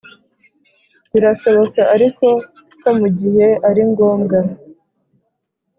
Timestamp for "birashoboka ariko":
1.11-2.25